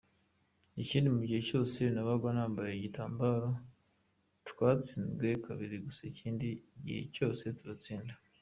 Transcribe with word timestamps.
Ikindi 0.81 1.07
mu 1.15 1.21
gihe 1.27 1.41
cyose 1.49 1.79
nabaga 1.93 2.27
nambaye 2.35 2.71
igitambaro 2.75 3.47
twatsinzwe 4.49 5.27
kabiri 5.45 5.75
gusa 5.85 6.01
ikindi 6.11 6.47
gihe 6.83 7.01
cyose 7.15 7.43
turatsinda. 7.59 8.13